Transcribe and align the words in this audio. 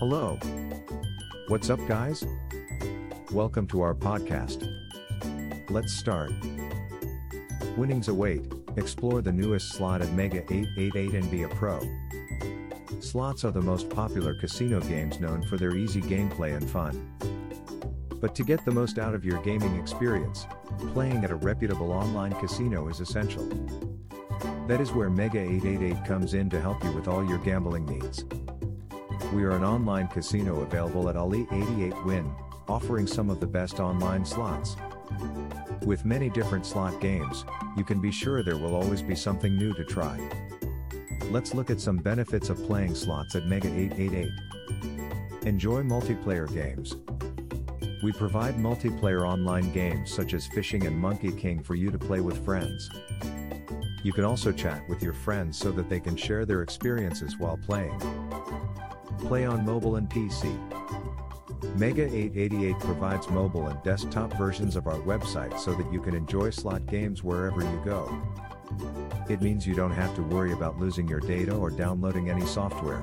Hello. 0.00 0.38
What's 1.48 1.68
up, 1.68 1.78
guys? 1.86 2.24
Welcome 3.32 3.66
to 3.66 3.82
our 3.82 3.94
podcast. 3.94 4.66
Let's 5.68 5.92
start. 5.92 6.32
Winnings 7.76 8.08
await. 8.08 8.50
Explore 8.78 9.20
the 9.20 9.30
newest 9.30 9.74
slot 9.74 10.00
at 10.00 10.10
Mega 10.14 10.38
888 10.38 11.12
and 11.12 11.30
be 11.30 11.42
a 11.42 11.48
pro. 11.48 11.80
Slots 13.00 13.44
are 13.44 13.50
the 13.50 13.60
most 13.60 13.90
popular 13.90 14.32
casino 14.32 14.80
games 14.80 15.20
known 15.20 15.42
for 15.42 15.58
their 15.58 15.76
easy 15.76 16.00
gameplay 16.00 16.56
and 16.56 16.70
fun. 16.70 17.12
But 18.22 18.34
to 18.36 18.42
get 18.42 18.64
the 18.64 18.72
most 18.72 18.98
out 18.98 19.14
of 19.14 19.22
your 19.22 19.42
gaming 19.42 19.78
experience, 19.78 20.46
playing 20.94 21.22
at 21.24 21.30
a 21.30 21.36
reputable 21.36 21.92
online 21.92 22.32
casino 22.40 22.88
is 22.88 23.00
essential. 23.00 23.46
That 24.66 24.80
is 24.80 24.92
where 24.92 25.10
Mega 25.10 25.40
888 25.40 26.06
comes 26.06 26.32
in 26.32 26.48
to 26.48 26.58
help 26.58 26.82
you 26.84 26.92
with 26.92 27.06
all 27.06 27.22
your 27.22 27.36
gambling 27.40 27.84
needs. 27.84 28.24
We 29.32 29.44
are 29.44 29.52
an 29.52 29.62
online 29.62 30.08
casino 30.08 30.62
available 30.62 31.08
at 31.08 31.16
Ali 31.16 31.46
88 31.52 32.04
Win, 32.04 32.34
offering 32.68 33.06
some 33.06 33.30
of 33.30 33.38
the 33.38 33.46
best 33.46 33.78
online 33.78 34.24
slots. 34.24 34.74
With 35.86 36.04
many 36.04 36.28
different 36.28 36.66
slot 36.66 37.00
games, 37.00 37.44
you 37.76 37.84
can 37.84 38.00
be 38.00 38.10
sure 38.10 38.42
there 38.42 38.56
will 38.56 38.74
always 38.74 39.02
be 39.02 39.14
something 39.14 39.56
new 39.56 39.72
to 39.74 39.84
try. 39.84 40.18
Let's 41.30 41.54
look 41.54 41.70
at 41.70 41.80
some 41.80 41.98
benefits 41.98 42.50
of 42.50 42.60
playing 42.64 42.96
slots 42.96 43.36
at 43.36 43.46
Mega 43.46 43.68
888. 43.68 44.30
Enjoy 45.46 45.82
multiplayer 45.82 46.52
games. 46.52 46.96
We 48.02 48.10
provide 48.10 48.56
multiplayer 48.56 49.22
online 49.22 49.70
games 49.72 50.12
such 50.12 50.34
as 50.34 50.48
Fishing 50.48 50.86
and 50.86 50.98
Monkey 50.98 51.30
King 51.30 51.62
for 51.62 51.76
you 51.76 51.92
to 51.92 51.98
play 51.98 52.20
with 52.20 52.44
friends. 52.44 52.90
You 54.02 54.12
can 54.12 54.24
also 54.24 54.50
chat 54.50 54.88
with 54.88 55.04
your 55.04 55.12
friends 55.12 55.56
so 55.56 55.70
that 55.70 55.88
they 55.88 56.00
can 56.00 56.16
share 56.16 56.44
their 56.44 56.62
experiences 56.62 57.38
while 57.38 57.58
playing. 57.58 57.96
Play 59.26 59.44
on 59.46 59.64
mobile 59.64 59.96
and 59.96 60.08
PC. 60.08 60.50
Mega 61.76 62.04
888 62.04 62.78
provides 62.80 63.28
mobile 63.30 63.68
and 63.68 63.82
desktop 63.82 64.32
versions 64.36 64.76
of 64.76 64.86
our 64.86 64.98
website 65.00 65.58
so 65.58 65.74
that 65.74 65.92
you 65.92 66.00
can 66.00 66.14
enjoy 66.14 66.50
slot 66.50 66.86
games 66.86 67.22
wherever 67.22 67.60
you 67.62 67.82
go. 67.84 68.10
It 69.28 69.40
means 69.40 69.66
you 69.66 69.74
don't 69.74 69.92
have 69.92 70.14
to 70.16 70.22
worry 70.22 70.52
about 70.52 70.78
losing 70.78 71.06
your 71.06 71.20
data 71.20 71.54
or 71.54 71.70
downloading 71.70 72.30
any 72.30 72.44
software. 72.46 73.02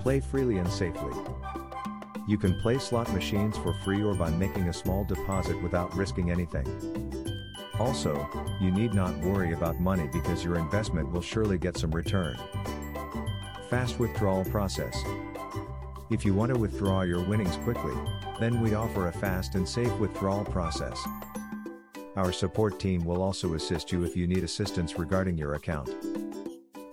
Play 0.00 0.20
freely 0.20 0.58
and 0.58 0.70
safely. 0.70 1.12
You 2.26 2.38
can 2.38 2.58
play 2.60 2.78
slot 2.78 3.12
machines 3.12 3.56
for 3.58 3.74
free 3.84 4.02
or 4.02 4.14
by 4.14 4.30
making 4.30 4.68
a 4.68 4.72
small 4.72 5.04
deposit 5.04 5.60
without 5.62 5.94
risking 5.94 6.30
anything. 6.30 6.66
Also, 7.78 8.28
you 8.60 8.70
need 8.70 8.94
not 8.94 9.16
worry 9.18 9.52
about 9.52 9.80
money 9.80 10.08
because 10.12 10.44
your 10.44 10.56
investment 10.56 11.10
will 11.12 11.20
surely 11.20 11.58
get 11.58 11.76
some 11.76 11.90
return. 11.90 12.36
Fast 13.74 13.98
withdrawal 13.98 14.44
process. 14.44 14.96
If 16.08 16.24
you 16.24 16.32
want 16.32 16.54
to 16.54 16.60
withdraw 16.60 17.02
your 17.02 17.24
winnings 17.24 17.56
quickly, 17.56 17.92
then 18.38 18.60
we 18.60 18.74
offer 18.74 19.08
a 19.08 19.12
fast 19.12 19.56
and 19.56 19.68
safe 19.68 19.92
withdrawal 19.98 20.44
process. 20.44 20.96
Our 22.14 22.30
support 22.30 22.78
team 22.78 23.04
will 23.04 23.20
also 23.20 23.54
assist 23.54 23.90
you 23.90 24.04
if 24.04 24.16
you 24.16 24.28
need 24.28 24.44
assistance 24.44 24.96
regarding 24.96 25.36
your 25.36 25.54
account. 25.54 25.90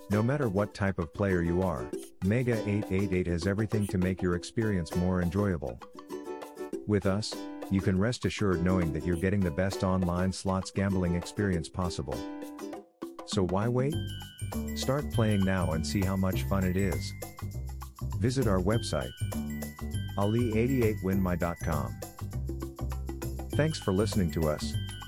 No 0.09 0.23
matter 0.23 0.49
what 0.49 0.73
type 0.73 0.97
of 0.97 1.13
player 1.13 1.43
you 1.43 1.61
are, 1.61 1.85
Mega 2.25 2.57
888 2.67 3.27
has 3.27 3.45
everything 3.45 3.85
to 3.85 3.99
make 3.99 4.19
your 4.19 4.33
experience 4.33 4.95
more 4.95 5.21
enjoyable. 5.21 5.79
With 6.87 7.05
us, 7.05 7.31
you 7.69 7.81
can 7.81 7.99
rest 7.99 8.25
assured 8.25 8.63
knowing 8.63 8.91
that 8.93 9.05
you're 9.05 9.17
getting 9.17 9.41
the 9.41 9.51
best 9.51 9.83
online 9.83 10.31
slots 10.31 10.71
gambling 10.71 11.13
experience 11.13 11.69
possible. 11.69 12.17
So 13.27 13.45
why 13.45 13.67
wait? 13.67 13.93
Start 14.75 15.11
playing 15.11 15.43
now 15.43 15.71
and 15.71 15.85
see 15.85 16.01
how 16.01 16.15
much 16.15 16.43
fun 16.43 16.63
it 16.63 16.77
is. 16.77 17.13
Visit 18.19 18.47
our 18.47 18.59
website 18.59 19.11
ali88winmy.com. 20.17 21.95
Thanks 23.55 23.79
for 23.79 23.91
listening 23.91 24.31
to 24.31 24.49
us. 24.49 24.73